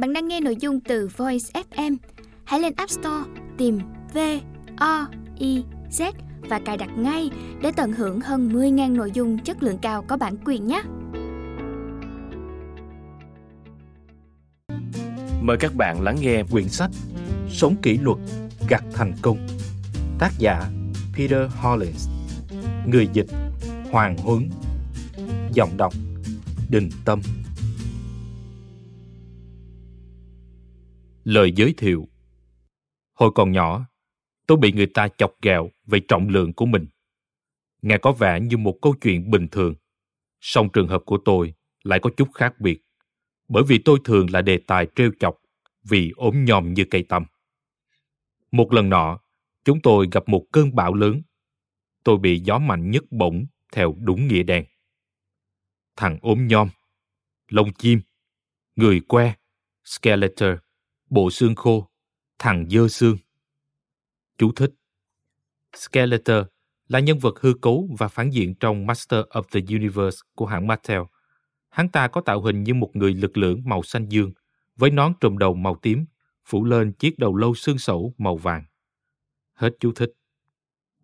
[0.00, 1.96] Bạn đang nghe nội dung từ Voice FM.
[2.44, 3.78] Hãy lên App Store tìm
[4.14, 4.18] V
[4.76, 5.06] O
[5.38, 6.12] I Z
[6.48, 7.30] và cài đặt ngay
[7.62, 10.82] để tận hưởng hơn 10.000 nội dung chất lượng cao có bản quyền nhé.
[15.42, 16.90] Mời các bạn lắng nghe quyển sách
[17.50, 18.18] Sống kỷ luật,
[18.68, 19.46] gặt thành công.
[20.18, 20.62] Tác giả
[21.16, 22.08] Peter Hollins
[22.86, 23.28] Người dịch
[23.90, 24.50] Hoàng Huấn
[25.52, 25.94] Giọng đọc
[26.68, 27.20] Đình Tâm
[31.30, 32.08] Lời giới thiệu
[33.12, 33.86] Hồi còn nhỏ,
[34.46, 36.86] tôi bị người ta chọc ghẹo về trọng lượng của mình.
[37.82, 39.74] Nghe có vẻ như một câu chuyện bình thường,
[40.40, 42.80] song trường hợp của tôi lại có chút khác biệt,
[43.48, 45.36] bởi vì tôi thường là đề tài trêu chọc
[45.82, 47.24] vì ốm nhòm như cây tăm.
[48.52, 49.20] Một lần nọ,
[49.64, 51.22] chúng tôi gặp một cơn bão lớn.
[52.04, 54.64] Tôi bị gió mạnh nhất bổng theo đúng nghĩa đen.
[55.96, 56.68] Thằng ốm nhom,
[57.48, 58.00] lông chim,
[58.76, 59.34] người que,
[59.84, 60.58] skeletor,
[61.10, 61.90] bộ xương khô,
[62.38, 63.16] thằng dơ xương.
[64.38, 64.70] Chú thích
[65.76, 66.46] Skeletor
[66.88, 70.66] là nhân vật hư cấu và phản diện trong Master of the Universe của hãng
[70.66, 71.00] Mattel.
[71.68, 74.32] Hắn ta có tạo hình như một người lực lưỡng màu xanh dương,
[74.76, 76.04] với nón trùm đầu màu tím,
[76.44, 78.64] phủ lên chiếc đầu lâu xương sẩu màu vàng.
[79.52, 80.12] Hết chú thích.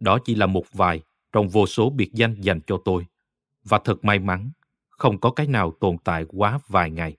[0.01, 3.07] Đó chỉ là một vài trong vô số biệt danh dành cho tôi.
[3.65, 4.51] Và thật may mắn,
[4.89, 7.17] không có cái nào tồn tại quá vài ngày.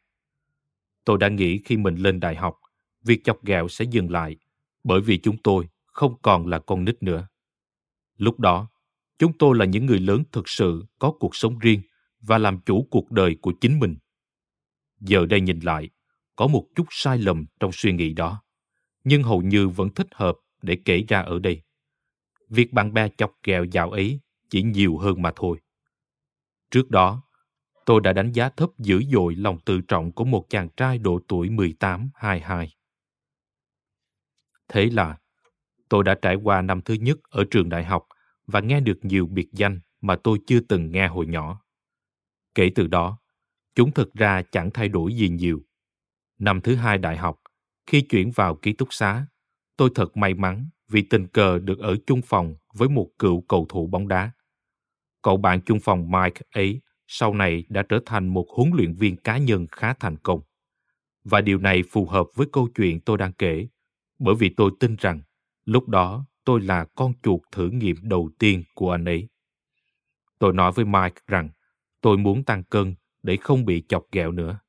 [1.05, 2.59] Tôi đã nghĩ khi mình lên đại học,
[3.08, 4.38] việc chọc ghẹo sẽ dừng lại,
[4.83, 7.27] bởi vì chúng tôi không còn là con nít nữa.
[8.17, 8.69] Lúc đó,
[9.19, 11.81] chúng tôi là những người lớn thực sự có cuộc sống riêng
[12.22, 13.95] và làm chủ cuộc đời của chính mình.
[14.99, 15.89] Giờ đây nhìn lại,
[16.36, 18.44] có một chút sai lầm trong suy nghĩ đó,
[19.03, 21.61] nhưng hầu như vẫn thích hợp để kể ra ở đây.
[22.49, 25.58] Việc bạn bè chọc ghẹo dạo ấy chỉ nhiều hơn mà thôi.
[26.71, 27.23] Trước đó,
[27.86, 31.19] tôi đã đánh giá thấp dữ dội lòng tự trọng của một chàng trai độ
[31.27, 32.67] tuổi 18-22.
[34.67, 35.17] Thế là,
[35.89, 38.08] tôi đã trải qua năm thứ nhất ở trường đại học
[38.47, 41.61] và nghe được nhiều biệt danh mà tôi chưa từng nghe hồi nhỏ.
[42.55, 43.19] Kể từ đó,
[43.75, 45.61] chúng thực ra chẳng thay đổi gì nhiều.
[46.39, 47.39] Năm thứ hai đại học,
[47.86, 49.25] khi chuyển vào ký túc xá,
[49.77, 53.65] tôi thật may mắn vì tình cờ được ở chung phòng với một cựu cầu
[53.69, 54.31] thủ bóng đá.
[55.21, 59.17] Cậu bạn chung phòng Mike ấy sau này đã trở thành một huấn luyện viên
[59.17, 60.42] cá nhân khá thành công.
[61.23, 63.67] Và điều này phù hợp với câu chuyện tôi đang kể,
[64.20, 65.22] bởi vì tôi tin rằng
[65.66, 69.28] lúc đó tôi là con chuột thử nghiệm đầu tiên của anh ấy.
[70.39, 71.50] Tôi nói với Mike rằng
[72.02, 74.60] tôi muốn tăng cân để không bị chọc ghẹo nữa.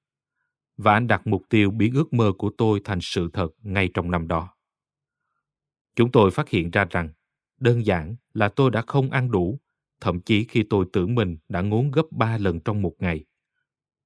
[0.77, 4.11] Và anh đặt mục tiêu biến ước mơ của tôi thành sự thật ngay trong
[4.11, 4.55] năm đó.
[5.97, 7.09] Chúng tôi phát hiện ra rằng
[7.61, 9.61] đơn giản là tôi đã không ăn đủ,
[10.01, 13.25] thậm chí khi tôi tưởng mình đã ngốn gấp ba lần trong một ngày.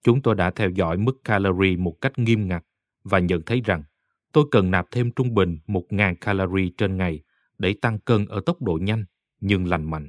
[0.02, 2.64] Chúng tôi đã theo dõi mức calorie một cách nghiêm ngặt
[3.04, 3.82] và nhận thấy rằng
[4.32, 7.22] tôi cần nạp thêm trung bình 1.000 calorie trên ngày
[7.58, 9.04] để tăng cân ở tốc độ nhanh
[9.40, 10.08] nhưng lành mạnh.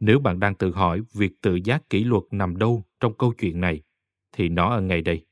[0.00, 3.60] Nếu bạn đang tự hỏi việc tự giác kỷ luật nằm đâu trong câu chuyện
[3.60, 3.82] này,
[4.32, 5.26] thì nó ở ngay đây.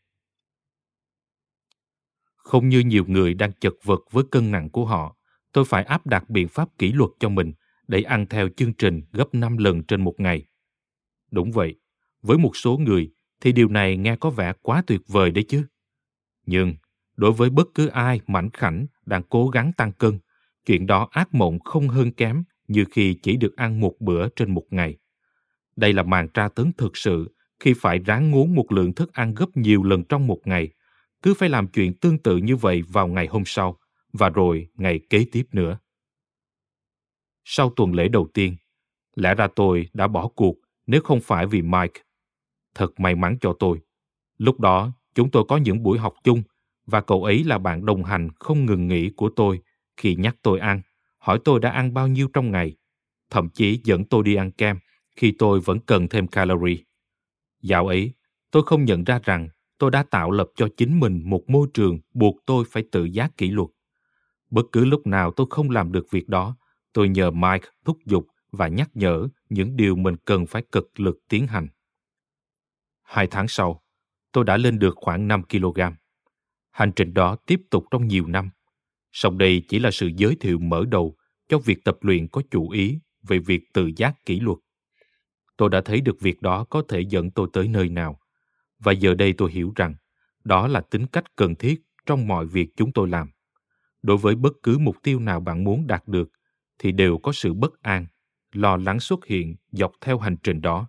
[2.37, 5.17] Không như nhiều người đang chật vật với cân nặng của họ,
[5.53, 7.53] tôi phải áp đặt biện pháp kỷ luật cho mình
[7.89, 10.47] để ăn theo chương trình gấp 5 lần trên một ngày.
[11.31, 11.81] Đúng vậy,
[12.23, 15.65] với một số người thì điều này nghe có vẻ quá tuyệt vời đấy chứ.
[16.47, 16.75] Nhưng
[17.17, 20.19] đối với bất cứ ai mảnh khảnh đang cố gắng tăng cân,
[20.67, 24.55] chuyện đó ác mộng không hơn kém như khi chỉ được ăn một bữa trên
[24.55, 24.97] một ngày.
[25.77, 29.35] Đây là màn tra tấn thực sự khi phải ráng ngốn một lượng thức ăn
[29.35, 30.69] gấp nhiều lần trong một ngày,
[31.23, 33.79] cứ phải làm chuyện tương tự như vậy vào ngày hôm sau
[34.13, 35.79] và rồi ngày kế tiếp nữa.
[37.45, 38.57] Sau tuần lễ đầu tiên,
[39.17, 40.57] lẽ ra tôi đã bỏ cuộc
[40.87, 42.01] nếu không phải vì Mike.
[42.75, 43.81] Thật may mắn cho tôi.
[44.39, 46.43] Lúc đó, chúng tôi có những buổi học chung
[46.87, 49.61] và cậu ấy là bạn đồng hành không ngừng nghỉ của tôi
[49.97, 50.83] khi nhắc tôi ăn,
[51.19, 52.77] hỏi tôi đã ăn bao nhiêu trong ngày,
[53.31, 54.79] thậm chí dẫn tôi đi ăn kem
[55.17, 56.77] khi tôi vẫn cần thêm calorie.
[57.63, 58.13] Dạo ấy,
[58.51, 59.49] tôi không nhận ra rằng
[59.79, 63.37] tôi đã tạo lập cho chính mình một môi trường buộc tôi phải tự giác
[63.37, 63.69] kỷ luật.
[64.51, 66.57] Bất cứ lúc nào tôi không làm được việc đó,
[66.93, 71.19] tôi nhờ Mike thúc giục và nhắc nhở những điều mình cần phải cực lực
[71.29, 71.69] tiến hành.
[73.03, 73.83] Hai tháng sau,
[74.33, 75.81] tôi đã lên được khoảng 5 kg.
[76.77, 78.51] Hành trình đó tiếp tục trong nhiều năm.
[79.13, 81.17] Song đây chỉ là sự giới thiệu mở đầu
[81.49, 84.59] cho việc tập luyện có chủ ý về việc tự giác kỷ luật.
[85.57, 88.21] Tôi đã thấy được việc đó có thể dẫn tôi tới nơi nào.
[88.79, 89.95] Và giờ đây tôi hiểu rằng
[90.45, 93.31] đó là tính cách cần thiết trong mọi việc chúng tôi làm.
[94.03, 96.29] Đối với bất cứ mục tiêu nào bạn muốn đạt được
[96.79, 98.07] thì đều có sự bất an,
[98.53, 100.89] lo lắng xuất hiện dọc theo hành trình đó.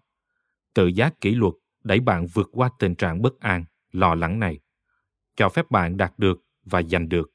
[0.73, 1.53] Tự giác kỷ luật
[1.83, 4.59] đẩy bạn vượt qua tình trạng bất an, lo lắng này
[5.37, 7.31] cho phép bạn đạt được và giành được.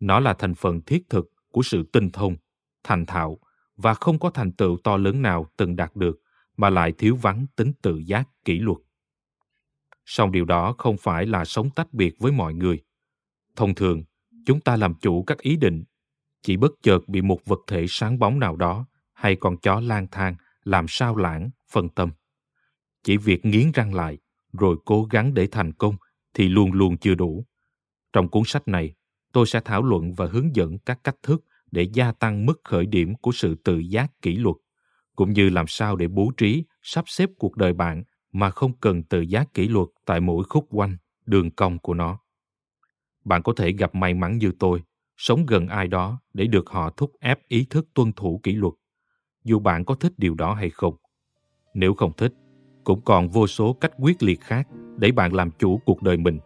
[0.00, 2.36] Nó là thành phần thiết thực của sự tinh thông,
[2.84, 3.38] thành thạo
[3.76, 6.20] và không có thành tựu to lớn nào từng đạt được
[6.56, 8.78] mà lại thiếu vắng tính tự giác kỷ luật.
[10.04, 12.82] Song điều đó không phải là sống tách biệt với mọi người.
[13.56, 14.04] Thông thường,
[14.46, 15.84] chúng ta làm chủ các ý định,
[16.42, 20.06] chỉ bất chợt bị một vật thể sáng bóng nào đó hay con chó lang
[20.10, 22.10] thang làm sao lãng, phân tâm.
[23.02, 24.18] Chỉ việc nghiến răng lại,
[24.52, 25.96] rồi cố gắng để thành công
[26.36, 27.46] thì luôn luôn chưa đủ.
[28.12, 28.94] Trong cuốn sách này,
[29.32, 32.86] tôi sẽ thảo luận và hướng dẫn các cách thức để gia tăng mức khởi
[32.86, 34.56] điểm của sự tự giác kỷ luật,
[35.16, 38.02] cũng như làm sao để bố trí, sắp xếp cuộc đời bạn
[38.32, 40.96] mà không cần tự giác kỷ luật tại mỗi khúc quanh,
[41.26, 42.18] đường cong của nó.
[43.24, 44.82] Bạn có thể gặp may mắn như tôi,
[45.16, 48.74] sống gần ai đó để được họ thúc ép ý thức tuân thủ kỷ luật,
[49.44, 50.96] dù bạn có thích điều đó hay không.
[51.74, 52.32] Nếu không thích,
[52.84, 54.68] cũng còn vô số cách quyết liệt khác
[54.98, 56.38] để bạn làm chủ cuộc đời mình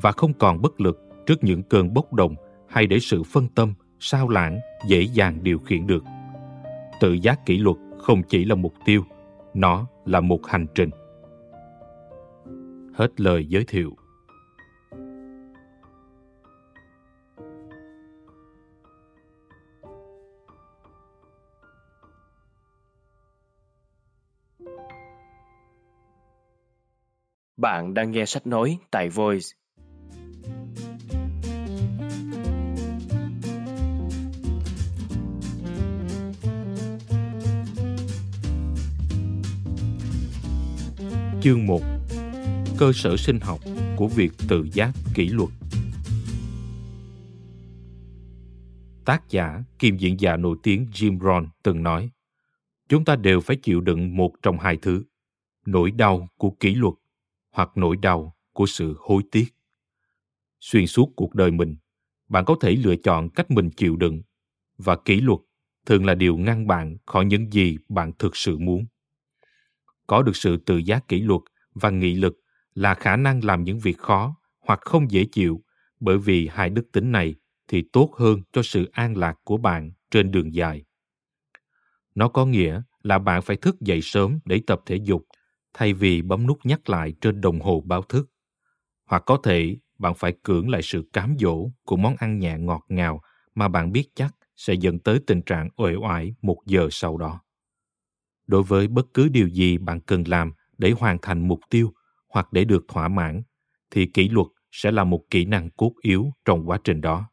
[0.00, 2.34] và không còn bất lực trước những cơn bốc đồng
[2.68, 6.04] hay để sự phân tâm, sao lãng dễ dàng điều khiển được.
[7.00, 9.02] Tự giác kỷ luật không chỉ là mục tiêu,
[9.54, 10.90] nó là một hành trình.
[12.94, 13.96] Hết lời giới thiệu.
[27.58, 29.46] Bạn đang nghe sách nói tại Voice.
[41.42, 41.80] Chương 1
[42.78, 43.60] Cơ sở sinh học
[43.96, 45.50] của việc tự giác kỷ luật
[49.04, 52.10] Tác giả, kiêm diễn giả nổi tiếng Jim Rohn từng nói
[52.88, 55.04] Chúng ta đều phải chịu đựng một trong hai thứ
[55.66, 56.94] nỗi đau của kỷ luật
[57.58, 59.44] hoặc nỗi đau của sự hối tiếc.
[60.60, 61.76] Xuyên suốt cuộc đời mình,
[62.28, 64.22] bạn có thể lựa chọn cách mình chịu đựng
[64.76, 65.38] và kỷ luật
[65.86, 68.86] thường là điều ngăn bạn khỏi những gì bạn thực sự muốn.
[70.06, 71.40] Có được sự tự giác kỷ luật
[71.74, 72.40] và nghị lực
[72.74, 75.62] là khả năng làm những việc khó hoặc không dễ chịu
[76.00, 77.34] bởi vì hai đức tính này
[77.68, 80.84] thì tốt hơn cho sự an lạc của bạn trên đường dài.
[82.14, 85.27] Nó có nghĩa là bạn phải thức dậy sớm để tập thể dục
[85.74, 88.30] thay vì bấm nút nhắc lại trên đồng hồ báo thức.
[89.06, 92.84] Hoặc có thể bạn phải cưỡng lại sự cám dỗ của món ăn nhẹ ngọt
[92.88, 93.20] ngào
[93.54, 97.40] mà bạn biết chắc sẽ dẫn tới tình trạng uể oải một giờ sau đó.
[98.46, 101.92] Đối với bất cứ điều gì bạn cần làm để hoàn thành mục tiêu
[102.28, 103.42] hoặc để được thỏa mãn,
[103.90, 107.30] thì kỷ luật sẽ là một kỹ năng cốt yếu trong quá trình đó.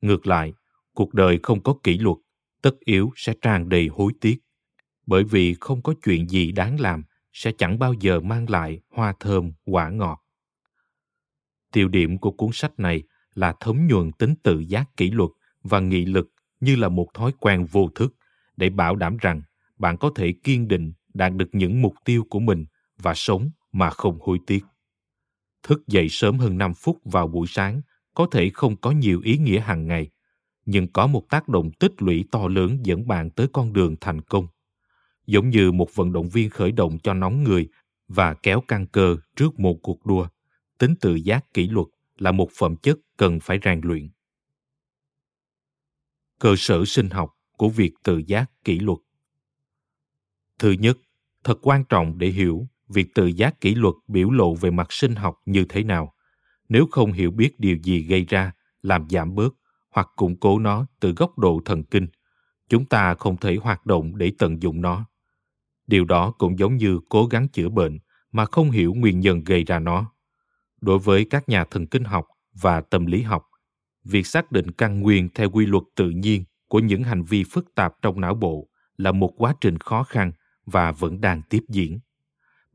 [0.00, 0.52] Ngược lại,
[0.94, 2.16] cuộc đời không có kỷ luật,
[2.62, 4.38] tất yếu sẽ tràn đầy hối tiếc,
[5.06, 9.14] bởi vì không có chuyện gì đáng làm sẽ chẳng bao giờ mang lại hoa
[9.20, 10.24] thơm quả ngọt.
[11.72, 13.02] Tiêu điểm của cuốn sách này
[13.34, 15.30] là thấm nhuần tính tự giác kỷ luật
[15.62, 16.30] và nghị lực
[16.60, 18.14] như là một thói quen vô thức
[18.56, 19.42] để bảo đảm rằng
[19.78, 22.66] bạn có thể kiên định đạt được những mục tiêu của mình
[22.98, 24.64] và sống mà không hối tiếc.
[25.62, 27.80] Thức dậy sớm hơn 5 phút vào buổi sáng
[28.14, 30.10] có thể không có nhiều ý nghĩa hàng ngày,
[30.64, 34.20] nhưng có một tác động tích lũy to lớn dẫn bạn tới con đường thành
[34.20, 34.46] công
[35.30, 37.68] giống như một vận động viên khởi động cho nóng người
[38.08, 40.28] và kéo căng cơ trước một cuộc đua.
[40.78, 41.86] Tính tự giác kỷ luật
[42.18, 44.10] là một phẩm chất cần phải rèn luyện.
[46.38, 48.98] Cơ sở sinh học của việc tự giác kỷ luật.
[50.58, 50.98] Thứ nhất,
[51.44, 55.14] thật quan trọng để hiểu việc tự giác kỷ luật biểu lộ về mặt sinh
[55.14, 56.14] học như thế nào.
[56.68, 58.52] Nếu không hiểu biết điều gì gây ra,
[58.82, 59.54] làm giảm bớt
[59.90, 62.06] hoặc củng cố nó từ góc độ thần kinh,
[62.68, 65.09] chúng ta không thể hoạt động để tận dụng nó.
[65.90, 67.98] Điều đó cũng giống như cố gắng chữa bệnh
[68.32, 70.12] mà không hiểu nguyên nhân gây ra nó.
[70.80, 72.26] Đối với các nhà thần kinh học
[72.62, 73.46] và tâm lý học,
[74.04, 77.74] việc xác định căn nguyên theo quy luật tự nhiên của những hành vi phức
[77.74, 80.32] tạp trong não bộ là một quá trình khó khăn
[80.66, 82.00] và vẫn đang tiếp diễn.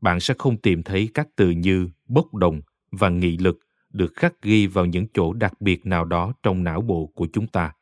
[0.00, 3.58] Bạn sẽ không tìm thấy các từ như bốc đồng và nghị lực
[3.90, 7.46] được khắc ghi vào những chỗ đặc biệt nào đó trong não bộ của chúng
[7.46, 7.72] ta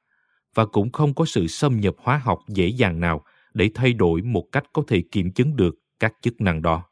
[0.54, 3.24] và cũng không có sự xâm nhập hóa học dễ dàng nào
[3.54, 6.84] để thay đổi một cách có thể kiểm chứng được các chức năng đó.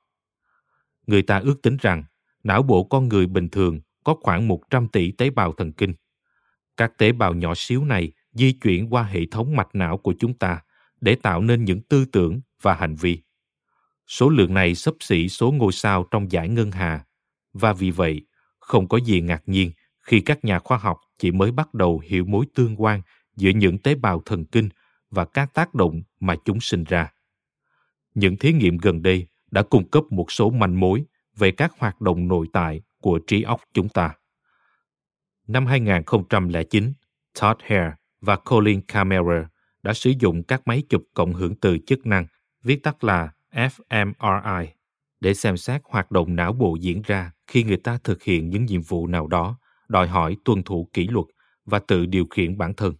[1.06, 2.04] Người ta ước tính rằng,
[2.44, 5.94] não bộ con người bình thường có khoảng 100 tỷ tế bào thần kinh.
[6.76, 10.34] Các tế bào nhỏ xíu này di chuyển qua hệ thống mạch não của chúng
[10.34, 10.60] ta
[11.00, 13.18] để tạo nên những tư tưởng và hành vi.
[14.06, 17.04] Số lượng này xấp xỉ số ngôi sao trong giải ngân hà,
[17.52, 18.26] và vì vậy,
[18.58, 22.24] không có gì ngạc nhiên khi các nhà khoa học chỉ mới bắt đầu hiểu
[22.24, 23.02] mối tương quan
[23.36, 24.68] giữa những tế bào thần kinh
[25.10, 27.12] và các tác động mà chúng sinh ra.
[28.14, 31.04] Những thí nghiệm gần đây đã cung cấp một số manh mối
[31.36, 34.14] về các hoạt động nội tại của trí óc chúng ta,
[35.46, 36.92] Năm 2009,
[37.40, 39.48] Todd Hare và Colin Camera
[39.82, 42.26] đã sử dụng các máy chụp cộng hưởng từ chức năng,
[42.62, 44.66] viết tắt là fMRI,
[45.20, 48.64] để xem xét hoạt động não bộ diễn ra khi người ta thực hiện những
[48.64, 51.26] nhiệm vụ nào đó, đòi hỏi tuân thủ kỷ luật
[51.64, 52.94] và tự điều khiển bản thân.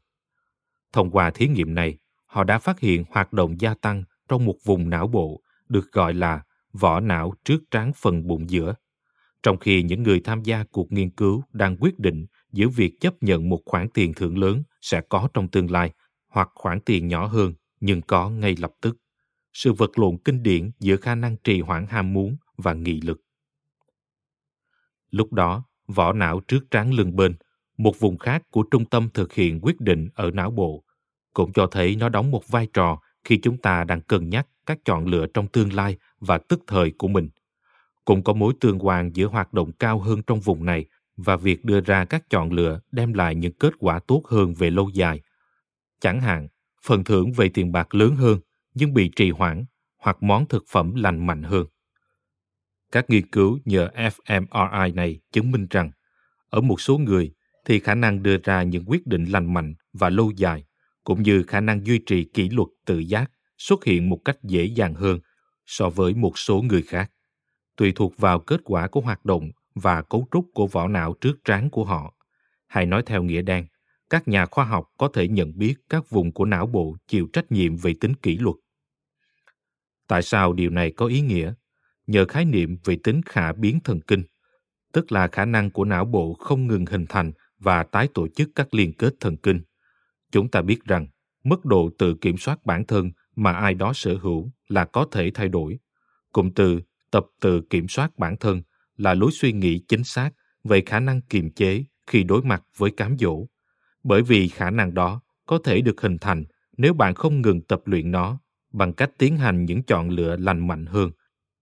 [0.93, 1.99] Thông qua thí nghiệm này,
[2.33, 6.15] họ đã phát hiện hoạt động gia tăng trong một vùng não bộ được gọi
[6.15, 8.75] là vỏ não trước trán phần bụng giữa.
[9.43, 13.23] Trong khi những người tham gia cuộc nghiên cứu đang quyết định giữa việc chấp
[13.23, 15.93] nhận một khoản tiền thưởng lớn sẽ có trong tương lai
[16.29, 18.97] hoặc khoản tiền nhỏ hơn nhưng có ngay lập tức.
[19.53, 23.21] Sự vật lộn kinh điển giữa khả năng trì hoãn ham muốn và nghị lực.
[25.11, 27.35] Lúc đó, vỏ não trước trán lưng bên,
[27.77, 30.85] một vùng khác của trung tâm thực hiện quyết định ở não bộ,
[31.33, 34.79] cũng cho thấy nó đóng một vai trò khi chúng ta đang cân nhắc các
[34.85, 37.29] chọn lựa trong tương lai và tức thời của mình.
[38.05, 40.87] Cũng có mối tương quan giữa hoạt động cao hơn trong vùng này
[41.17, 44.71] và việc đưa ra các chọn lựa đem lại những kết quả tốt hơn về
[44.71, 45.21] lâu dài.
[46.01, 46.49] Chẳng hạn,
[46.83, 48.41] phần thưởng về tiền bạc lớn hơn
[48.75, 49.65] nhưng bị trì hoãn
[49.99, 51.67] hoặc món thực phẩm lành mạnh hơn.
[52.93, 55.91] Các nghiên cứu nhờ fMRI này chứng minh rằng
[56.51, 57.33] ở một số người
[57.65, 60.65] thì khả năng đưa ra những quyết định lành mạnh và lâu dài
[61.05, 64.65] cũng như khả năng duy trì kỷ luật tự giác xuất hiện một cách dễ
[64.65, 65.21] dàng hơn
[65.67, 67.11] so với một số người khác,
[67.77, 71.35] tùy thuộc vào kết quả của hoạt động và cấu trúc của vỏ não trước
[71.45, 72.15] trán của họ.
[72.67, 73.67] Hay nói theo nghĩa đen,
[74.11, 77.53] các nhà khoa học có thể nhận biết các vùng của não bộ chịu trách
[77.53, 78.57] nhiệm về tính kỷ luật.
[80.09, 81.55] Tại sao điều này có ý nghĩa?
[82.07, 84.23] Nhờ khái niệm về tính khả biến thần kinh,
[84.93, 88.51] tức là khả năng của não bộ không ngừng hình thành và tái tổ chức
[88.55, 89.61] các liên kết thần kinh.
[90.33, 91.07] Chúng ta biết rằng,
[91.45, 95.31] mức độ tự kiểm soát bản thân mà ai đó sở hữu là có thể
[95.35, 95.79] thay đổi.
[96.33, 98.63] Cụm từ tập tự kiểm soát bản thân
[98.97, 100.31] là lối suy nghĩ chính xác
[100.65, 103.47] về khả năng kiềm chế khi đối mặt với cám dỗ.
[104.05, 106.45] Bởi vì khả năng đó có thể được hình thành
[106.77, 108.41] nếu bạn không ngừng tập luyện nó
[108.73, 111.11] bằng cách tiến hành những chọn lựa lành mạnh hơn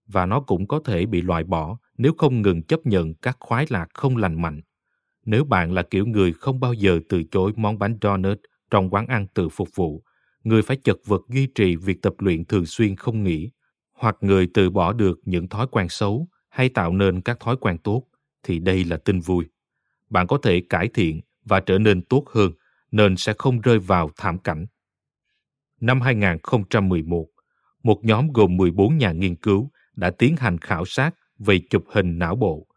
[0.07, 3.65] và nó cũng có thể bị loại bỏ nếu không ngừng chấp nhận các khoái
[3.69, 4.61] lạc không lành mạnh.
[5.25, 8.39] Nếu bạn là kiểu người không bao giờ từ chối món bánh donut
[8.71, 10.03] trong quán ăn tự phục vụ,
[10.43, 13.51] người phải chật vật duy trì việc tập luyện thường xuyên không nghỉ,
[13.93, 17.77] hoặc người từ bỏ được những thói quen xấu hay tạo nên các thói quen
[17.77, 18.03] tốt,
[18.43, 19.45] thì đây là tin vui.
[20.09, 22.51] Bạn có thể cải thiện và trở nên tốt hơn,
[22.91, 24.65] nên sẽ không rơi vào thảm cảnh.
[25.81, 27.27] Năm 2011,
[27.83, 32.19] một nhóm gồm 14 nhà nghiên cứu đã tiến hành khảo sát về chụp hình
[32.19, 32.67] não bộ.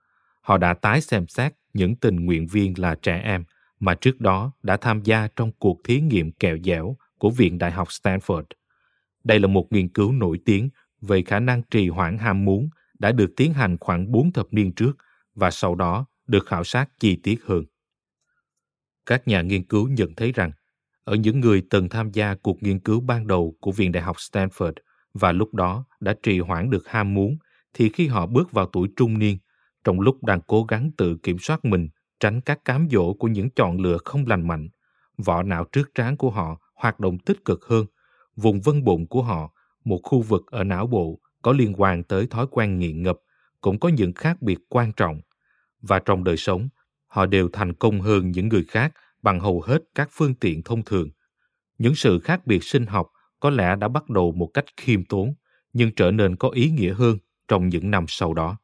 [0.41, 3.45] Họ đã tái xem xét những tình nguyện viên là trẻ em
[3.85, 7.71] mà trước đó đã tham gia trong cuộc thí nghiệm kẹo dẻo của Viện Đại
[7.71, 8.45] học Stanford.
[9.25, 10.69] Đây là một nghiên cứu nổi tiếng
[11.01, 14.73] về khả năng trì hoãn ham muốn đã được tiến hành khoảng 4 thập niên
[14.73, 14.97] trước
[15.35, 17.65] và sau đó được khảo sát chi tiết hơn.
[19.07, 20.51] Các nhà nghiên cứu nhận thấy rằng
[21.05, 24.17] ở những người từng tham gia cuộc nghiên cứu ban đầu của Viện Đại học
[24.17, 24.73] Stanford
[25.15, 27.37] và lúc đó đã trì hoãn được ham muốn
[27.75, 29.39] thì khi họ bước vào tuổi trung niên,
[29.85, 31.89] trong lúc đang cố gắng tự kiểm soát mình
[32.25, 34.69] tránh các cám dỗ của những chọn lựa không lành mạnh,
[35.19, 37.87] vỏ não trước trán của họ hoạt động tích cực hơn.
[38.37, 39.53] Vùng vân bụng của họ,
[39.85, 43.19] một khu vực ở não bộ có liên quan tới thói quen nghiện ngập,
[43.61, 45.21] cũng có những khác biệt quan trọng.
[45.83, 46.69] Và trong đời sống,
[47.07, 50.83] họ đều thành công hơn những người khác bằng hầu hết các phương tiện thông
[50.83, 51.09] thường.
[51.79, 55.35] Những sự khác biệt sinh học có lẽ đã bắt đầu một cách khiêm tốn,
[55.73, 58.57] nhưng trở nên có ý nghĩa hơn trong những năm sau đó.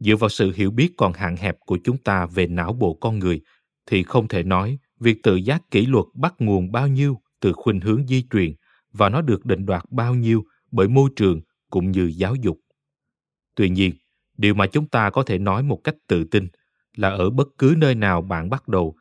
[0.00, 3.18] Dựa vào sự hiểu biết còn hạn hẹp của chúng ta về não bộ con
[3.18, 3.40] người,
[3.86, 7.80] thì không thể nói việc tự giác kỷ luật bắt nguồn bao nhiêu từ khuynh
[7.80, 8.54] hướng di truyền
[8.92, 12.58] và nó được định đoạt bao nhiêu bởi môi trường cũng như giáo dục.
[13.54, 13.94] Tuy nhiên,
[14.36, 16.48] điều mà chúng ta có thể nói một cách tự tin
[16.96, 18.96] là ở bất cứ nơi nào bạn bắt đầu,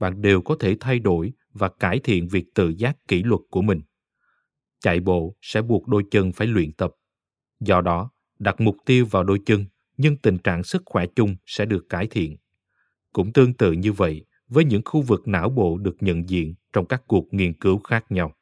[0.00, 3.62] bạn đều có thể thay đổi và cải thiện việc tự giác kỷ luật của
[3.62, 3.80] mình.
[4.80, 6.90] Chạy bộ sẽ buộc đôi chân phải luyện tập.
[7.60, 11.64] Do đó, đặt mục tiêu vào đôi chân, nhưng tình trạng sức khỏe chung sẽ
[11.64, 12.36] được cải thiện.
[13.12, 16.86] Cũng tương tự như vậy với những khu vực não bộ được nhận diện trong
[16.86, 18.32] các cuộc nghiên cứu khác nhau.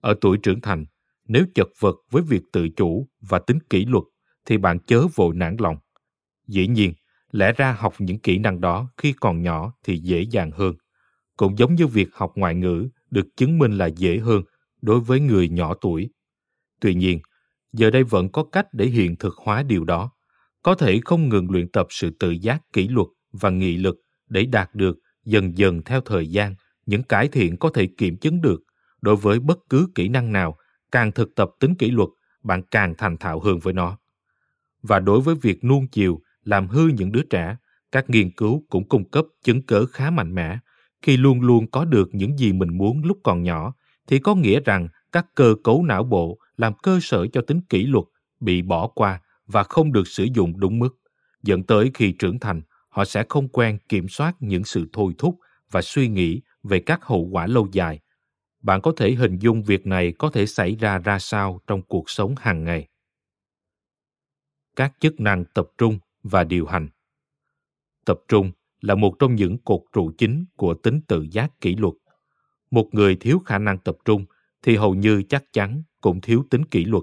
[0.00, 0.84] Ở tuổi trưởng thành,
[1.28, 4.04] nếu chật vật với việc tự chủ và tính kỷ luật
[4.46, 5.76] thì bạn chớ vội nản lòng.
[6.46, 6.92] Dĩ nhiên,
[7.32, 10.74] lẽ ra học những kỹ năng đó khi còn nhỏ thì dễ dàng hơn.
[11.36, 14.42] Cũng giống như việc học ngoại ngữ được chứng minh là dễ hơn
[14.82, 16.10] đối với người nhỏ tuổi.
[16.80, 17.20] Tuy nhiên,
[17.72, 20.10] giờ đây vẫn có cách để hiện thực hóa điều đó.
[20.62, 23.96] Có thể không ngừng luyện tập sự tự giác kỷ luật và nghị lực
[24.28, 26.54] để đạt được dần dần theo thời gian.
[26.86, 28.62] Những cải thiện có thể kiểm chứng được.
[29.00, 30.56] Đối với bất cứ kỹ năng nào
[30.92, 32.08] càng thực tập tính kỷ luật
[32.42, 33.98] bạn càng thành thạo hơn với nó.
[34.82, 37.56] Và đối với việc nuông chiều làm hư những đứa trẻ
[37.92, 40.58] Các nghiên cứu cũng cung cấp chứng cớ khá mạnh mẽ.
[41.02, 43.74] Khi luôn luôn có được những gì mình muốn lúc còn nhỏ,
[44.06, 47.86] thì có nghĩa rằng các cơ cấu não bộ làm cơ sở cho tính kỷ
[47.86, 48.04] luật
[48.40, 50.98] bị bỏ qua và không được sử dụng đúng mức,
[51.42, 55.38] dẫn tới khi trưởng thành, họ sẽ không quen kiểm soát những sự thôi thúc
[55.70, 58.00] và suy nghĩ về các hậu quả lâu dài.
[58.62, 62.10] Bạn có thể hình dung việc này có thể xảy ra ra sao trong cuộc
[62.10, 62.88] sống hàng ngày.
[64.76, 66.88] Các chức năng tập trung và điều hành
[68.04, 71.94] Tập trung là một trong những cột trụ chính của tính tự giác kỷ luật.
[72.70, 74.24] Một người thiếu khả năng tập trung
[74.62, 77.02] thì hầu như chắc chắn cũng thiếu tính kỷ luật.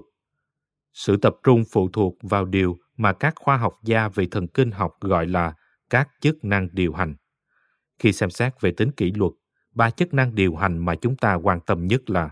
[0.96, 4.70] Sự tập trung phụ thuộc vào điều mà các khoa học gia về thần kinh
[4.70, 5.54] học gọi là
[5.90, 7.14] các chức năng điều hành.
[7.98, 9.32] Khi xem xét về tính kỷ luật,
[9.74, 12.30] ba chức năng điều hành mà chúng ta quan tâm nhất là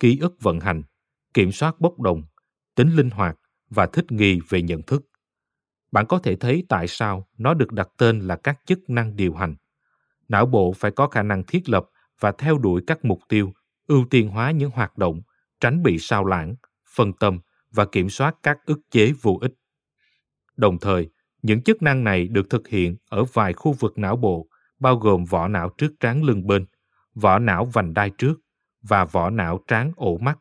[0.00, 0.82] ký ức vận hành,
[1.34, 2.22] kiểm soát bốc đồng,
[2.74, 3.38] tính linh hoạt
[3.70, 5.02] và thích nghi về nhận thức.
[5.92, 9.34] Bạn có thể thấy tại sao nó được đặt tên là các chức năng điều
[9.34, 9.56] hành.
[10.28, 11.86] Não bộ phải có khả năng thiết lập
[12.20, 13.52] và theo đuổi các mục tiêu,
[13.86, 15.22] ưu tiên hóa những hoạt động,
[15.60, 16.54] tránh bị sao lãng,
[16.96, 17.38] phân tâm
[17.72, 19.52] và kiểm soát các ức chế vô ích.
[20.56, 21.08] Đồng thời,
[21.42, 24.46] những chức năng này được thực hiện ở vài khu vực não bộ,
[24.80, 26.66] bao gồm vỏ não trước trán lưng bên,
[27.14, 28.40] vỏ não vành đai trước
[28.82, 30.38] và vỏ não trán ổ mắt,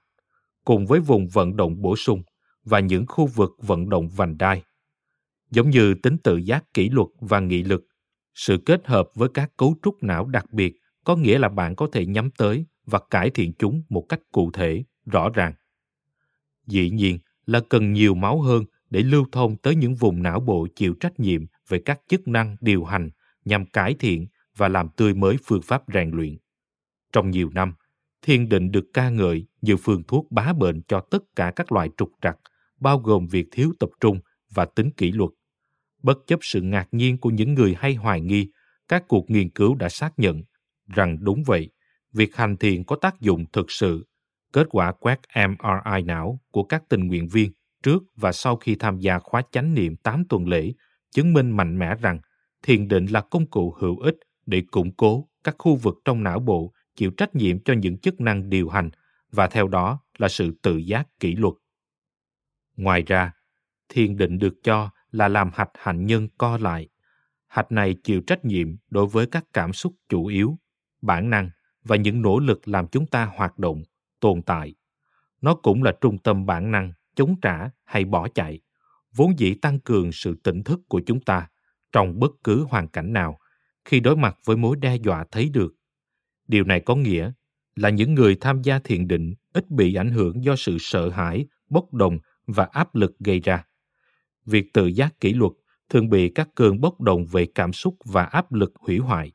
[0.66, 2.24] cùng với vùng vận động bổ sung
[2.64, 4.64] và những khu vực vận động vành đai.
[5.52, 7.84] Giống như tính tự giác kỷ luật và nghị lực,
[8.34, 10.74] sự kết hợp với các cấu trúc não đặc biệt
[11.06, 14.52] có nghĩa là bạn có thể nhắm tới và cải thiện chúng một cách cụ
[14.52, 15.54] thể, rõ ràng.
[16.68, 20.68] Dĩ nhiên là cần nhiều máu hơn để lưu thông tới những vùng não bộ
[20.76, 23.10] chịu trách nhiệm về các chức năng điều hành
[23.46, 24.28] nhằm cải thiện
[24.58, 26.38] và làm tươi mới phương pháp rèn luyện.
[27.14, 27.74] Trong nhiều năm,
[28.22, 31.90] thiền định được ca ngợi như phương thuốc bá bệnh cho tất cả các loại
[31.98, 32.38] trục trặc,
[32.80, 34.20] bao gồm việc thiếu tập trung
[34.54, 35.30] và tính kỷ luật.
[36.04, 38.52] Bất chấp sự ngạc nhiên của những người hay hoài nghi,
[38.88, 40.44] các cuộc nghiên cứu đã xác nhận
[40.88, 41.70] rằng đúng vậy,
[42.14, 44.08] việc hành thiền có tác dụng thực sự.
[44.54, 47.52] Kết quả quét MRI não của các tình nguyện viên
[47.84, 50.74] trước và sau khi tham gia khóa chánh niệm 8 tuần lễ
[51.12, 52.20] chứng minh mạnh mẽ rằng
[52.64, 56.40] thiền định là công cụ hữu ích để củng cố các khu vực trong não
[56.40, 58.90] bộ chịu trách nhiệm cho những chức năng điều hành
[59.32, 61.54] và theo đó là sự tự giác kỷ luật.
[62.76, 63.32] Ngoài ra,
[63.90, 66.90] thiền định được cho là làm hạch hạnh nhân co lại.
[67.48, 70.58] Hạch này chịu trách nhiệm đối với các cảm xúc chủ yếu,
[71.02, 71.50] bản năng
[71.84, 73.84] và những nỗ lực làm chúng ta hoạt động,
[74.22, 74.76] tồn tại.
[75.42, 78.60] Nó cũng là trung tâm bản năng chống trả hay bỏ chạy,
[79.16, 81.48] vốn dĩ tăng cường sự tỉnh thức của chúng ta
[81.92, 83.40] trong bất cứ hoàn cảnh nào
[83.86, 85.74] khi đối mặt với mối đe dọa thấy được.
[86.48, 87.32] Điều này có nghĩa
[87.76, 91.46] là những người tham gia thiền định ít bị ảnh hưởng do sự sợ hãi,
[91.70, 93.66] bốc đồng và áp lực gây ra.
[94.46, 95.52] Việc tự giác kỷ luật
[95.90, 99.32] thường bị các cơn bốc đồng về cảm xúc và áp lực hủy hoại.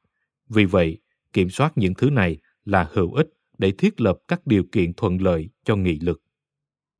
[0.48, 0.98] Vì vậy,
[1.32, 5.22] kiểm soát những thứ này là hữu ích để thiết lập các điều kiện thuận
[5.22, 6.22] lợi cho nghị lực.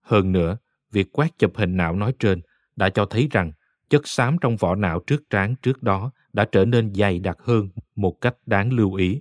[0.02, 0.58] Hơn nữa,
[0.92, 2.40] việc quét chụp hình não nói trên
[2.76, 3.52] đã cho thấy rằng
[3.90, 7.68] chất xám trong vỏ não trước trán trước đó đã trở nên dày đặc hơn
[7.96, 9.20] một cách đáng lưu ý.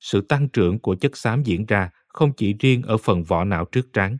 [0.00, 3.64] Sự tăng trưởng của chất xám diễn ra không chỉ riêng ở phần vỏ não
[3.64, 4.18] trước trán.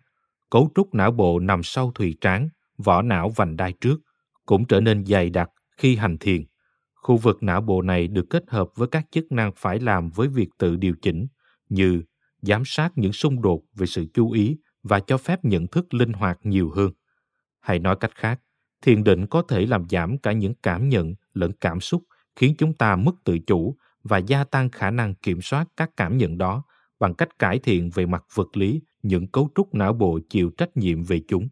[0.50, 2.48] Cấu trúc não bộ nằm sau thùy trán,
[2.79, 4.00] vỏ não vành đai trước,
[4.46, 6.44] cũng trở nên dày đặc khi hành thiền.
[6.94, 10.29] Khu vực não bộ này được kết hợp với các chức năng phải làm với
[10.29, 11.27] việc tự điều chỉnh
[11.68, 12.03] như
[12.46, 16.12] giám sát những xung đột về sự chú ý và cho phép nhận thức linh
[16.12, 16.92] hoạt nhiều hơn.
[17.61, 18.40] Hay nói cách khác,
[18.83, 22.02] thiền định có thể làm giảm cả những cảm nhận lẫn cảm xúc
[22.37, 26.18] khiến chúng ta mất tự chủ và gia tăng khả năng kiểm soát các cảm
[26.18, 26.62] nhận đó
[27.00, 30.76] bằng cách cải thiện về mặt vật lý những cấu trúc não bộ chịu trách
[30.76, 31.48] nhiệm về chúng.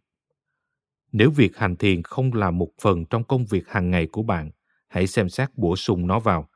[1.12, 4.50] Nếu việc hành thiền không là một phần trong công việc hàng ngày của bạn,
[4.88, 6.48] hãy xem xét bổ sung nó vào.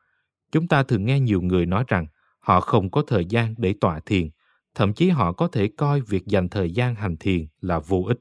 [0.51, 2.07] Chúng ta thường nghe nhiều người nói rằng
[2.47, 4.29] họ không có thời gian để tọa thiền,
[4.75, 8.19] thậm chí họ có thể coi việc dành thời gian hành thiền là vô ích.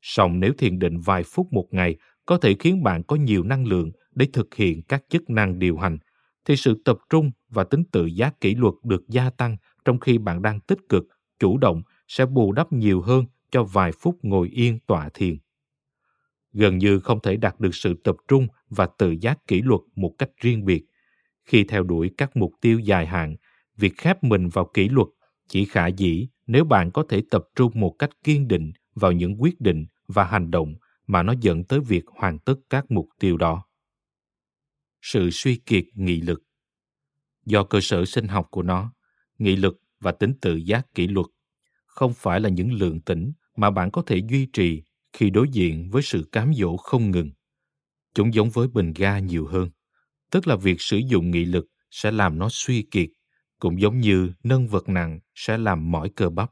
[0.00, 1.96] Song nếu thiền định vài phút một ngày
[2.26, 5.76] có thể khiến bạn có nhiều năng lượng để thực hiện các chức năng điều
[5.76, 5.98] hành,
[6.44, 10.18] thì sự tập trung và tính tự giác kỷ luật được gia tăng trong khi
[10.18, 11.04] bạn đang tích cực,
[11.38, 15.36] chủ động sẽ bù đắp nhiều hơn cho vài phút ngồi yên tọa thiền.
[16.52, 20.12] Gần như không thể đạt được sự tập trung và tự giác kỷ luật một
[20.18, 20.84] cách riêng biệt.
[21.44, 23.36] Khi theo đuổi các mục tiêu dài hạn,
[23.76, 25.08] việc khép mình vào kỷ luật
[25.48, 29.42] chỉ khả dĩ nếu bạn có thể tập trung một cách kiên định vào những
[29.42, 30.74] quyết định và hành động
[31.06, 33.64] mà nó dẫn tới việc hoàn tất các mục tiêu đó.
[35.02, 36.42] Sự suy kiệt nghị lực
[37.44, 38.94] Do cơ sở sinh học của nó,
[39.38, 41.26] nghị lực và tính tự giác kỷ luật
[41.86, 44.82] không phải là những lượng tĩnh mà bạn có thể duy trì
[45.12, 47.30] khi đối diện với sự cám dỗ không ngừng.
[48.14, 49.70] Chúng giống với bình ga nhiều hơn.
[50.30, 53.08] tức là việc sử dụng nghị lực sẽ làm nó suy kiệt,
[53.62, 56.50] cũng giống như nâng vật nặng sẽ làm mỏi cơ bắp.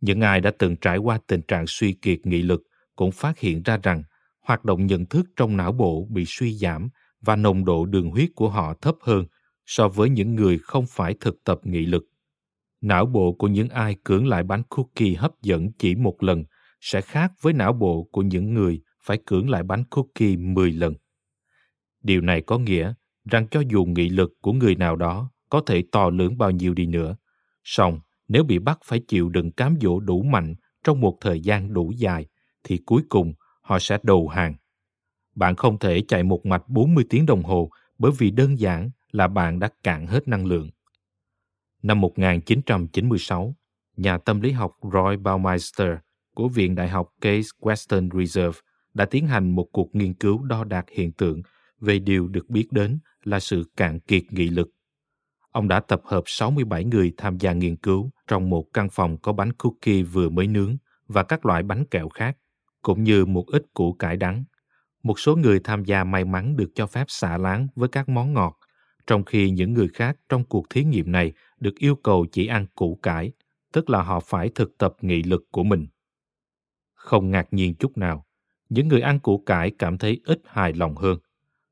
[0.00, 2.62] Những ai đã từng trải qua tình trạng suy kiệt nghị lực
[2.96, 4.02] cũng phát hiện ra rằng
[4.40, 6.88] hoạt động nhận thức trong não bộ bị suy giảm
[7.20, 9.24] và nồng độ đường huyết của họ thấp hơn
[9.66, 12.04] so với những người không phải thực tập nghị lực.
[12.80, 16.44] Não bộ của những ai cưỡng lại bánh cookie hấp dẫn chỉ một lần
[16.80, 20.94] sẽ khác với não bộ của những người phải cưỡng lại bánh cookie 10 lần.
[22.02, 22.94] Điều này có nghĩa
[23.30, 26.74] rằng cho dù nghị lực của người nào đó có thể to lớn bao nhiêu
[26.74, 27.16] đi nữa,
[27.64, 31.72] song nếu bị bắt phải chịu đựng cám dỗ đủ mạnh trong một thời gian
[31.72, 32.26] đủ dài,
[32.64, 34.54] thì cuối cùng họ sẽ đầu hàng.
[35.34, 39.28] Bạn không thể chạy một mạch 40 tiếng đồng hồ bởi vì đơn giản là
[39.28, 40.70] bạn đã cạn hết năng lượng.
[41.82, 43.54] Năm 1996,
[43.96, 45.90] nhà tâm lý học Roy Baumeister
[46.34, 48.60] của Viện Đại học Case Western Reserve
[48.94, 51.42] đã tiến hành một cuộc nghiên cứu đo đạc hiện tượng
[51.80, 54.70] về điều được biết đến là sự cạn kiệt nghị lực.
[55.58, 59.32] Ông đã tập hợp 67 người tham gia nghiên cứu trong một căn phòng có
[59.32, 60.76] bánh cookie vừa mới nướng
[61.08, 62.36] và các loại bánh kẹo khác,
[62.82, 64.44] cũng như một ít củ cải đắng.
[65.02, 68.32] Một số người tham gia may mắn được cho phép xả láng với các món
[68.32, 68.58] ngọt,
[69.06, 72.66] trong khi những người khác trong cuộc thí nghiệm này được yêu cầu chỉ ăn
[72.74, 73.32] củ cải,
[73.72, 75.86] tức là họ phải thực tập nghị lực của mình.
[76.94, 78.26] Không ngạc nhiên chút nào,
[78.68, 81.18] những người ăn củ cải cảm thấy ít hài lòng hơn.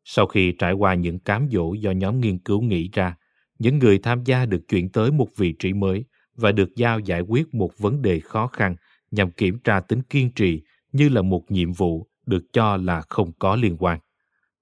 [0.04, 3.16] Sau khi trải qua những cám dỗ do nhóm nghiên cứu nghĩ ra,
[3.58, 6.04] những người tham gia được chuyển tới một vị trí mới
[6.36, 8.76] và được giao giải quyết một vấn đề khó khăn
[9.10, 13.32] nhằm kiểm tra tính kiên trì như là một nhiệm vụ được cho là không
[13.38, 13.98] có liên quan.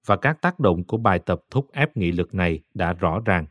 [0.05, 3.45] Và các tác động của bài tập thúc ép nghị lực này đã rõ ràng.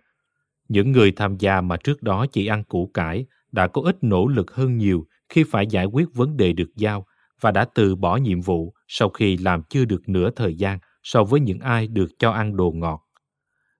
[0.69, 4.27] Những người tham gia mà trước đó chỉ ăn củ cải đã có ít nỗ
[4.27, 7.07] lực hơn nhiều khi phải giải quyết vấn đề được giao
[7.41, 11.25] và đã từ bỏ nhiệm vụ sau khi làm chưa được nửa thời gian so
[11.25, 13.04] với những ai được cho ăn đồ ngọt.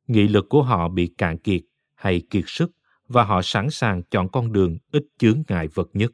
[0.07, 1.63] Nghị lực của họ bị cạn kiệt
[1.95, 2.71] hay kiệt sức
[3.09, 6.13] và họ sẵn sàng chọn con đường ít chướng ngại vật nhất.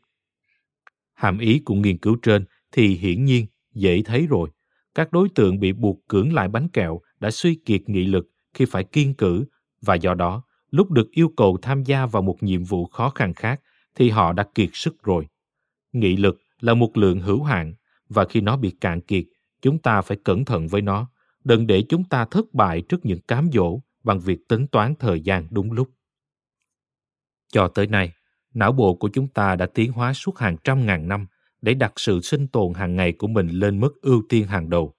[1.14, 4.50] Hàm ý của nghiên cứu trên thì hiển nhiên dễ thấy rồi.
[4.94, 8.64] Các đối tượng bị buộc cưỡng lại bánh kẹo đã suy kiệt nghị lực khi
[8.64, 9.44] phải kiên cử
[9.82, 13.34] và do đó lúc được yêu cầu tham gia vào một nhiệm vụ khó khăn
[13.34, 13.60] khác
[13.94, 15.26] thì họ đã kiệt sức rồi.
[15.92, 17.74] Nghị lực là một lượng hữu hạn
[18.08, 19.24] và khi nó bị cạn kiệt,
[19.62, 21.10] chúng ta phải cẩn thận với nó,
[21.44, 25.20] đừng để chúng ta thất bại trước những cám dỗ bằng việc tính toán thời
[25.20, 25.90] gian đúng lúc.
[27.52, 28.12] Cho tới nay,
[28.54, 31.26] não bộ của chúng ta đã tiến hóa suốt hàng trăm ngàn năm
[31.62, 34.94] để đặt sự sinh tồn hàng ngày của mình lên mức ưu tiên hàng đầu.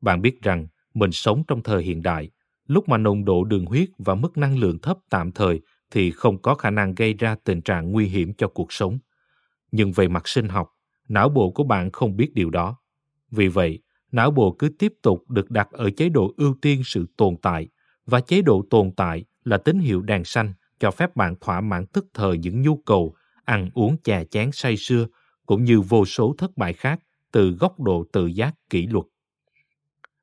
[0.00, 2.30] Bạn biết rằng mình sống trong thời hiện đại,
[2.66, 6.42] lúc mà nồng độ đường huyết và mức năng lượng thấp tạm thời thì không
[6.42, 8.98] có khả năng gây ra tình trạng nguy hiểm cho cuộc sống.
[9.72, 10.72] Nhưng về mặt sinh học,
[11.08, 12.76] não bộ của bạn không biết điều đó.
[13.30, 17.06] Vì vậy, não bộ cứ tiếp tục được đặt ở chế độ ưu tiên sự
[17.16, 17.68] tồn tại
[18.06, 21.86] và chế độ tồn tại là tín hiệu đèn xanh cho phép bạn thỏa mãn
[21.86, 23.14] tức thời những nhu cầu
[23.44, 25.06] ăn uống chà chán say sưa
[25.46, 27.00] cũng như vô số thất bại khác
[27.32, 29.04] từ góc độ tự giác kỷ luật.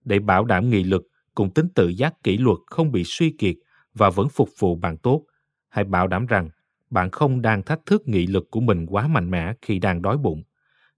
[0.06, 3.56] Để bảo đảm nghị lực cùng tính tự giác kỷ luật không bị suy kiệt
[3.94, 5.26] và vẫn phục vụ bạn tốt,
[5.70, 6.50] hãy bảo đảm rằng
[6.90, 10.18] bạn không đang thách thức nghị lực của mình quá mạnh mẽ khi đang đói
[10.18, 10.44] bụng.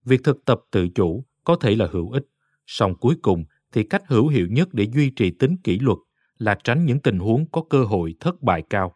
[0.06, 2.26] Việc thực tập tự chủ có thể là hữu ích,
[2.67, 5.97] song cuối cùng thì cách hữu hiệu nhất để duy trì tính kỷ luật
[6.38, 8.95] là tránh những tình huống có cơ hội thất bại cao.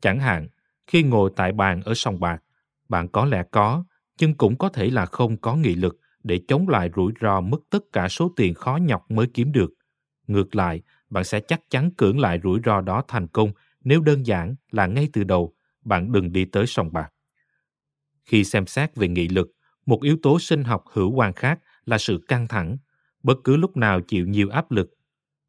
[0.00, 0.48] Chẳng hạn,
[0.86, 2.42] khi ngồi tại bàn ở sòng bạc,
[2.88, 3.84] bạn có lẽ có,
[4.20, 7.58] nhưng cũng có thể là không có nghị lực để chống lại rủi ro mất
[7.70, 9.72] tất cả số tiền khó nhọc mới kiếm được.
[10.26, 14.26] Ngược lại, bạn sẽ chắc chắn cưỡng lại rủi ro đó thành công nếu đơn
[14.26, 17.12] giản là ngay từ đầu bạn đừng đi tới sòng bạc.
[18.24, 19.50] Khi xem xét về nghị lực,
[19.86, 22.76] một yếu tố sinh học hữu quan khác là sự căng thẳng.
[23.22, 24.90] Bất cứ lúc nào chịu nhiều áp lực,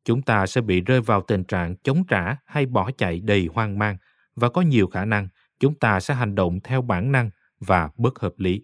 [0.06, 3.80] chúng ta sẽ bị rơi vào tình trạng chống trả hay bỏ chạy đầy hoang
[3.80, 3.98] mang
[4.36, 5.28] và có nhiều khả năng
[5.60, 8.62] chúng ta sẽ hành động theo bản năng và bất hợp lý.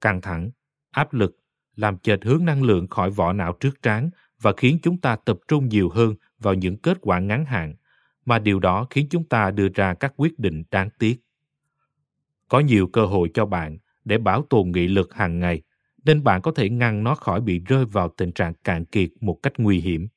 [0.00, 0.50] Căng thẳng,
[0.90, 1.38] áp lực
[1.76, 5.38] làm chệch hướng năng lượng khỏi vỏ não trước trán và khiến chúng ta tập
[5.48, 7.74] trung nhiều hơn vào những kết quả ngắn hạn,
[8.24, 11.20] mà điều đó khiến chúng ta đưa ra các quyết định đáng tiếc.
[12.48, 15.62] Có nhiều cơ hội cho bạn để bảo tồn nghị lực hàng ngày,
[16.04, 19.38] nên bạn có thể ngăn nó khỏi bị rơi vào tình trạng cạn kiệt một
[19.42, 20.08] cách nguy hiểm.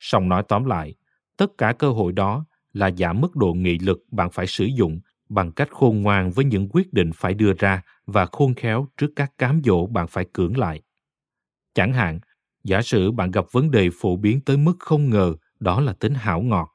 [0.00, 0.94] Song nói tóm lại,
[1.36, 5.00] tất cả cơ hội đó là giảm mức độ nghị lực bạn phải sử dụng
[5.28, 9.10] bằng cách khôn ngoan với những quyết định phải đưa ra và khôn khéo trước
[9.16, 10.82] các cám dỗ bạn phải cưỡng lại.
[11.74, 12.20] Chẳng hạn,
[12.64, 16.14] giả sử bạn gặp vấn đề phổ biến tới mức không ngờ đó là tính
[16.14, 16.72] hảo ngọt.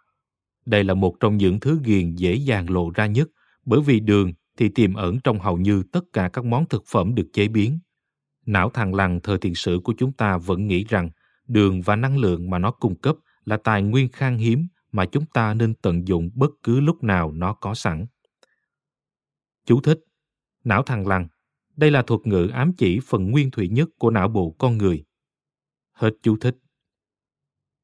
[0.65, 3.30] Đây là một trong những thứ ghiền dễ dàng lộ ra nhất
[3.65, 7.15] bởi vì đường thì tiềm ẩn trong hầu như tất cả các món thực phẩm
[7.15, 7.80] được chế biến.
[8.46, 11.10] Não thằng lằn thời tiền sử của chúng ta vẫn nghĩ rằng
[11.48, 15.26] đường và năng lượng mà nó cung cấp là tài nguyên khan hiếm mà chúng
[15.26, 18.06] ta nên tận dụng bất cứ lúc nào nó có sẵn.
[19.66, 20.00] Chú thích
[20.64, 21.28] Não thằng lằn
[21.76, 25.06] Đây là thuật ngữ ám chỉ phần nguyên thủy nhất của não bộ con người.
[25.94, 26.58] Hết chú thích.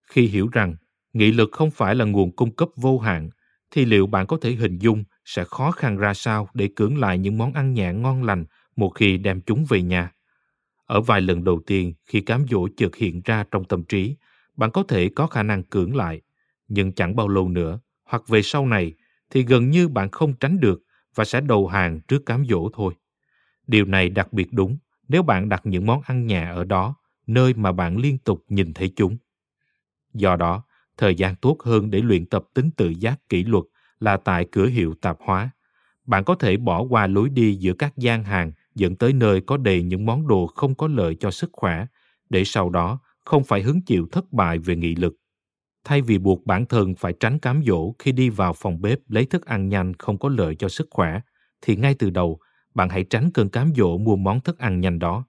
[0.08, 0.76] Khi hiểu rằng
[1.13, 3.30] nghị lực không phải là nguồn cung cấp vô hạn,
[3.72, 7.17] thì liệu bạn có thể hình dung sẽ khó khăn ra sao để cưỡng lại
[7.17, 10.12] những món ăn nhẹ ngon lành một khi đem chúng về nhà?
[10.88, 14.15] Ở vài lần đầu tiên khi cám dỗ chợt hiện ra trong tâm trí,
[14.56, 16.21] bạn có thể có khả năng cưỡng lại,
[16.67, 18.93] nhưng chẳng bao lâu nữa, hoặc về sau này,
[19.30, 20.84] thì gần như bạn không tránh được
[21.15, 22.93] và sẽ đầu hàng trước cám dỗ thôi.
[23.67, 26.95] Điều này đặc biệt đúng nếu bạn đặt những món ăn nhà ở đó,
[27.28, 29.17] nơi mà bạn liên tục nhìn thấy chúng.
[30.13, 30.63] Do đó,
[30.97, 33.63] thời gian tốt hơn để luyện tập tính tự giác kỷ luật
[34.00, 35.50] là tại cửa hiệu tạp hóa.
[36.06, 39.57] Bạn có thể bỏ qua lối đi giữa các gian hàng dẫn tới nơi có
[39.57, 41.85] đầy những món đồ không có lợi cho sức khỏe,
[42.29, 45.13] để sau đó không phải hứng chịu thất bại về nghị lực.
[45.83, 49.25] Thay vì buộc bản thân phải tránh cám dỗ khi đi vào phòng bếp lấy
[49.25, 51.21] thức ăn nhanh không có lợi cho sức khỏe,
[51.61, 52.39] thì ngay từ đầu
[52.75, 55.25] bạn hãy tránh cơn cám dỗ mua món thức ăn nhanh đó.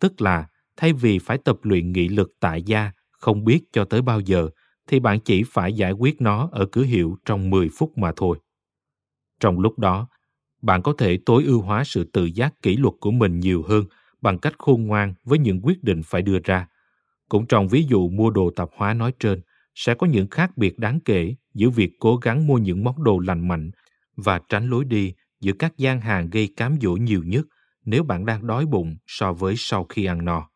[0.00, 4.02] Tức là thay vì phải tập luyện nghị lực tại gia không biết cho tới
[4.02, 4.48] bao giờ,
[4.88, 8.38] thì bạn chỉ phải giải quyết nó ở cửa hiệu trong 10 phút mà thôi.
[9.40, 10.08] Trong lúc đó,
[10.62, 13.84] bạn có thể tối ưu hóa sự tự giác kỷ luật của mình nhiều hơn
[14.20, 16.68] bằng cách khôn ngoan với những quyết định phải đưa ra.
[17.28, 19.40] Cũng trong ví dụ mua đồ tạp hóa nói trên,
[19.74, 23.18] sẽ có những khác biệt đáng kể giữa việc cố gắng mua những món đồ
[23.18, 23.70] lành mạnh
[24.16, 27.46] và tránh lối đi giữa các gian hàng gây cám dỗ nhiều nhất
[27.84, 30.48] nếu bạn đang đói bụng so với sau khi ăn no.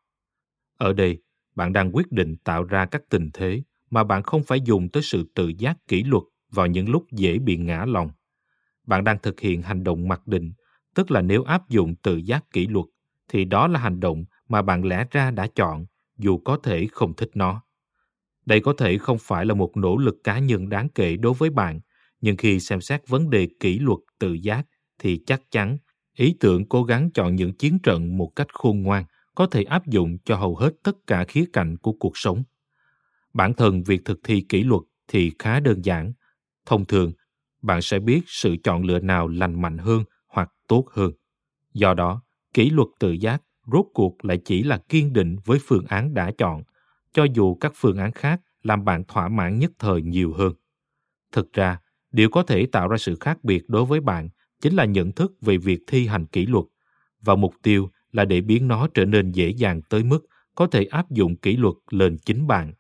[0.79, 1.19] Ở đây,
[1.55, 5.03] bạn đang quyết định tạo ra các tình thế mà bạn không phải dùng tới
[5.03, 8.11] sự tự giác kỷ luật vào những lúc dễ bị ngã lòng.
[8.87, 10.53] Bạn đang thực hiện hành động mặc định,
[10.95, 12.87] tức là nếu áp dụng tự giác kỷ luật,
[13.29, 15.87] thì đó là hành động mà bạn lẽ ra đã chọn,
[16.19, 17.63] dù có thể không thích nó.
[18.47, 21.51] Đây có thể không phải là một nỗ lực cá nhân đáng kể đối với
[21.51, 21.81] bạn,
[22.21, 24.67] nhưng khi xem xét vấn đề kỷ luật tự giác
[24.99, 25.79] thì chắc chắn
[26.17, 29.87] ý tưởng cố gắng chọn những chiến trận một cách khôn ngoan có thể áp
[29.87, 32.43] dụng cho hầu hết tất cả khía cạnh của cuộc sống.
[33.35, 36.13] Bản thân việc thực thi kỷ luật thì khá đơn giản.
[36.67, 37.13] Thông thường,
[37.67, 41.13] bạn sẽ biết sự chọn lựa nào lành mạnh hơn hoặc tốt hơn.
[41.75, 42.23] Do đó,
[42.55, 46.31] kỷ luật tự giác rốt cuộc lại chỉ là kiên định với phương án đã
[46.39, 46.63] chọn,
[47.13, 50.53] cho dù các phương án khác làm bạn thỏa mãn nhất thời nhiều hơn.
[51.33, 51.79] Thực ra,
[52.13, 54.29] điều có thể tạo ra sự khác biệt đối với bạn
[54.61, 56.65] chính là nhận thức về việc thi hành kỷ luật
[57.23, 60.85] và mục tiêu là để biến nó trở nên dễ dàng tới mức có thể
[60.85, 62.73] áp dụng kỷ luật lên chính bạn.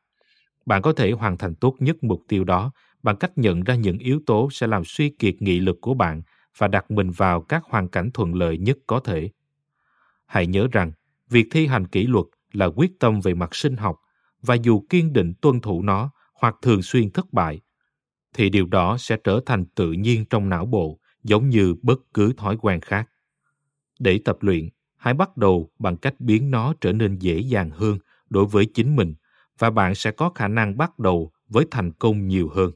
[0.66, 2.72] Bạn có thể hoàn thành tốt nhất mục tiêu đó
[3.06, 6.22] bằng cách nhận ra những yếu tố sẽ làm suy kiệt nghị lực của bạn
[6.58, 9.30] và đặt mình vào các hoàn cảnh thuận lợi nhất có thể.
[10.26, 10.92] Hãy nhớ rằng,
[11.30, 13.96] việc thi hành kỷ luật là quyết tâm về mặt sinh học
[14.42, 17.60] và dù kiên định tuân thủ nó hoặc thường xuyên thất bại,
[18.34, 22.32] thì điều đó sẽ trở thành tự nhiên trong não bộ giống như bất cứ
[22.36, 23.08] thói quen khác.
[23.98, 27.98] Để tập luyện, hãy bắt đầu bằng cách biến nó trở nên dễ dàng hơn
[28.30, 29.14] đối với chính mình
[29.58, 32.70] và bạn sẽ có khả năng bắt đầu với thành công nhiều hơn.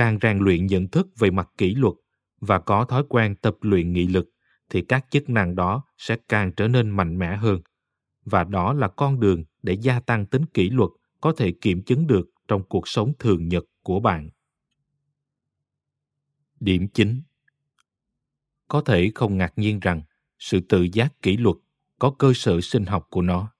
[0.00, 1.94] Càng rèn luyện nhận thức về mặt kỷ luật
[2.40, 4.28] và có thói quen tập luyện nghị lực
[4.70, 7.60] thì các chức năng đó sẽ càng trở nên mạnh mẽ hơn.
[8.24, 12.06] Và đó là con đường để gia tăng tính kỷ luật có thể kiểm chứng
[12.06, 14.30] được trong cuộc sống thường nhật của bạn.
[16.60, 17.22] Điểm chính
[18.68, 20.02] Có thể không ngạc nhiên rằng
[20.38, 21.56] sự tự giác kỷ luật
[21.98, 23.52] có cơ sở sinh học của nó.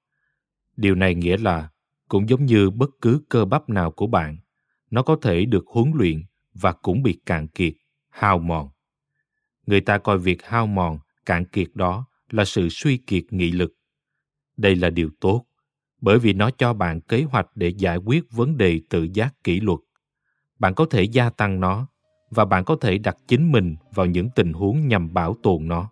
[0.77, 1.71] Điều này nghĩa là
[2.09, 4.39] cũng giống như bất cứ cơ bắp nào của bạn,
[4.91, 6.23] nó có thể được huấn luyện
[6.55, 7.73] và cũng bị cạn kiệt,
[8.11, 8.69] hao mòn.
[9.67, 13.73] Người ta coi việc hao mòn, cạn kiệt đó là sự suy kiệt nghị lực.
[14.57, 15.45] Đây là điều tốt,
[16.01, 19.61] bởi vì nó cho bạn kế hoạch để giải quyết vấn đề tự giác kỷ
[19.61, 19.79] luật.
[20.59, 21.87] Bạn có thể gia tăng nó
[22.31, 25.91] và bạn có thể đặt chính mình vào những tình huống nhằm bảo tồn nó.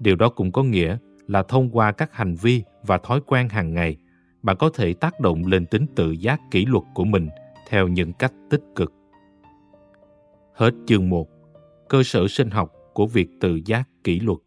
[0.00, 3.74] Điều đó cũng có nghĩa là thông qua các hành vi và thói quen hàng
[3.74, 3.96] ngày,
[4.42, 7.28] bạn có thể tác động lên tính tự giác kỷ luật của mình
[7.68, 8.92] theo những cách tích cực.
[10.58, 11.28] Hết chương 1.
[11.88, 14.38] Cơ sở sinh học của việc tự giác kỷ luật.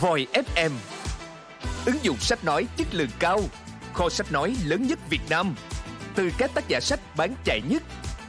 [0.00, 0.70] Voi FM
[1.86, 3.40] Ứng dụng sách nói chất lượng cao,
[3.92, 5.54] Kho sách nói lớn nhất Việt Nam
[6.14, 7.82] Từ các tác giả sách bán chạy nhất